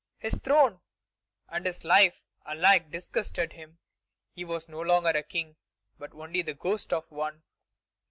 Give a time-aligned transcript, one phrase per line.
[0.17, 0.79] His throne
[1.47, 3.77] and his life alike disgusted him.
[4.31, 5.57] He was no longer a King,
[5.99, 7.43] but only the ghost of one.